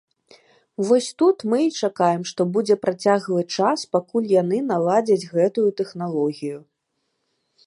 [0.87, 6.59] Вось тут мы і чакаем, што будзе працяглы час, пакуль яны наладзяць гэтую тэхналогію.